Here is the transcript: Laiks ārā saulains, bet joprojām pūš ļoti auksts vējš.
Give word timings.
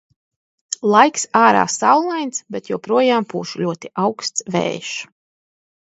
Laiks 0.93 1.25
ārā 1.41 1.65
saulains, 1.73 2.41
bet 2.55 2.71
joprojām 2.73 3.31
pūš 3.35 3.55
ļoti 3.65 3.93
auksts 4.09 4.45
vējš. 4.57 4.99